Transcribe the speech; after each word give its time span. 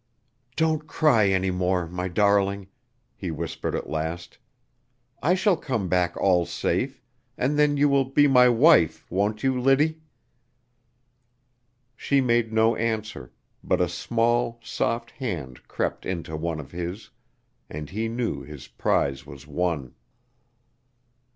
"Don't 0.55 0.87
cry 0.87 1.27
any 1.29 1.51
more, 1.51 1.85
my 1.85 2.07
darling," 2.07 2.65
he 3.15 3.29
whispered 3.29 3.75
at 3.75 3.87
last. 3.87 4.39
"I 5.21 5.35
shall 5.35 5.55
come 5.55 5.89
back 5.89 6.17
all 6.17 6.43
safe, 6.47 7.03
and 7.37 7.55
then 7.59 7.77
you 7.77 7.87
will 7.87 8.05
be 8.05 8.25
my 8.27 8.49
wife, 8.49 9.05
won't 9.11 9.43
you, 9.43 9.61
Liddy?" 9.61 10.01
She 11.95 12.19
made 12.19 12.51
no 12.51 12.75
answer, 12.75 13.31
but 13.63 13.79
a 13.79 13.87
small, 13.87 14.59
soft 14.63 15.11
hand 15.11 15.67
crept 15.67 16.03
into 16.07 16.35
one 16.35 16.59
of 16.59 16.71
his, 16.71 17.11
and 17.69 17.91
he 17.91 18.07
knew 18.07 18.41
his 18.41 18.67
prize 18.67 19.27
was 19.27 19.45
won. 19.45 19.93